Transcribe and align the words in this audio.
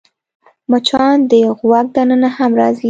مچان 0.69 1.15
د 1.29 1.31
غوږ 1.59 1.87
دننه 1.95 2.29
هم 2.37 2.51
راځي 2.59 2.79